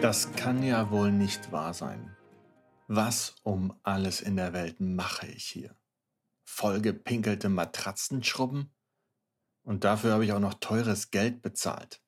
[0.00, 2.16] Das kann ja wohl nicht wahr sein.
[2.86, 5.76] Was um alles in der Welt mache ich hier?
[6.46, 8.74] Vollgepinkelte Matratzen schrubben?
[9.62, 12.02] Und dafür habe ich auch noch teures Geld bezahlt.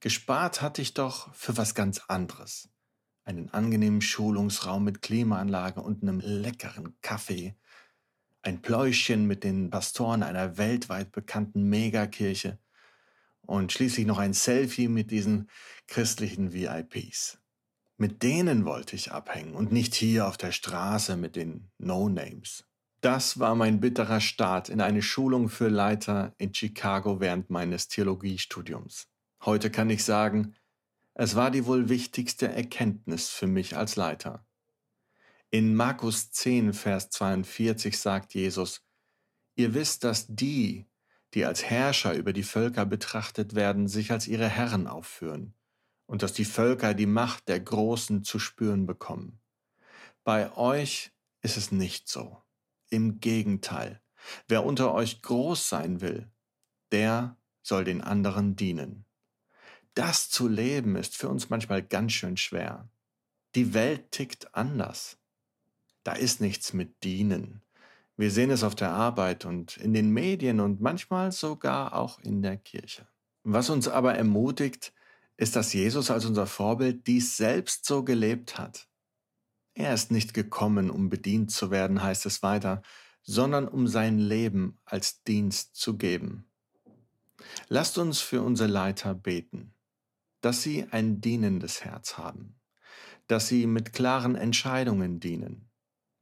[0.00, 2.68] Gespart hatte ich doch für was ganz anderes.
[3.24, 7.56] Einen angenehmen Schulungsraum mit Klimaanlage und einem leckeren Kaffee.
[8.42, 12.58] Ein Pläuschen mit den Pastoren einer weltweit bekannten Megakirche.
[13.42, 15.48] Und schließlich noch ein Selfie mit diesen
[15.86, 17.38] christlichen VIPs.
[17.96, 22.64] Mit denen wollte ich abhängen und nicht hier auf der Straße mit den No-Names.
[23.00, 29.08] Das war mein bitterer Start in eine Schulung für Leiter in Chicago während meines Theologiestudiums.
[29.44, 30.54] Heute kann ich sagen,
[31.14, 34.46] es war die wohl wichtigste Erkenntnis für mich als Leiter.
[35.54, 38.80] In Markus 10, Vers 42 sagt Jesus,
[39.54, 40.86] Ihr wisst, dass die,
[41.34, 45.52] die als Herrscher über die Völker betrachtet werden, sich als ihre Herren aufführen
[46.06, 49.42] und dass die Völker die Macht der Großen zu spüren bekommen.
[50.24, 52.42] Bei euch ist es nicht so.
[52.88, 54.00] Im Gegenteil,
[54.48, 56.32] wer unter euch groß sein will,
[56.92, 59.04] der soll den anderen dienen.
[59.92, 62.88] Das zu leben ist für uns manchmal ganz schön schwer.
[63.54, 65.18] Die Welt tickt anders.
[66.04, 67.62] Da ist nichts mit dienen.
[68.16, 72.42] Wir sehen es auf der Arbeit und in den Medien und manchmal sogar auch in
[72.42, 73.08] der Kirche.
[73.42, 74.92] Was uns aber ermutigt,
[75.36, 78.88] ist, dass Jesus als unser Vorbild dies selbst so gelebt hat.
[79.74, 82.82] Er ist nicht gekommen, um bedient zu werden, heißt es weiter,
[83.22, 86.46] sondern um sein Leben als Dienst zu geben.
[87.68, 89.74] Lasst uns für unsere Leiter beten,
[90.42, 92.56] dass sie ein dienendes Herz haben,
[93.26, 95.71] dass sie mit klaren Entscheidungen dienen,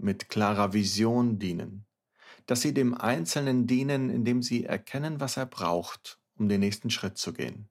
[0.03, 1.87] mit klarer Vision dienen,
[2.47, 7.19] dass sie dem Einzelnen dienen, indem sie erkennen, was er braucht, um den nächsten Schritt
[7.19, 7.69] zu gehen.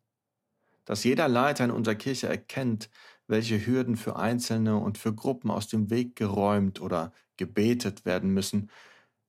[0.86, 2.90] Dass jeder Leiter in unserer Kirche erkennt,
[3.28, 8.72] welche Hürden für Einzelne und für Gruppen aus dem Weg geräumt oder gebetet werden müssen,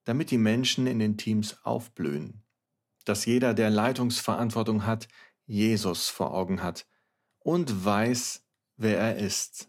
[0.04, 2.42] damit die Menschen in den Teams aufblühen.
[3.04, 5.08] Dass jeder, der Leitungsverantwortung hat,
[5.46, 6.86] Jesus vor Augen hat
[7.40, 8.44] und weiß,
[8.76, 9.68] wer er ist,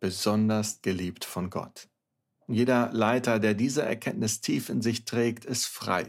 [0.00, 1.88] besonders geliebt von Gott.
[2.48, 6.06] Jeder Leiter, der diese Erkenntnis tief in sich trägt, ist frei.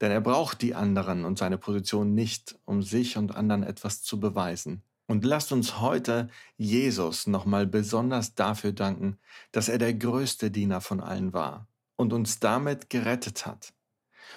[0.00, 4.20] Denn er braucht die anderen und seine Position nicht, um sich und anderen etwas zu
[4.20, 4.82] beweisen.
[5.06, 9.18] Und lasst uns heute Jesus nochmal besonders dafür danken,
[9.50, 11.66] dass er der größte Diener von allen war
[11.96, 13.72] und uns damit gerettet hat.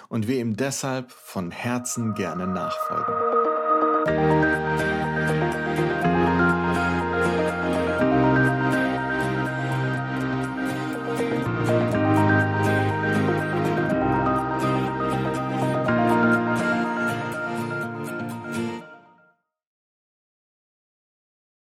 [0.08, 4.35] Und wir ihm deshalb von Herzen gerne nachfolgen.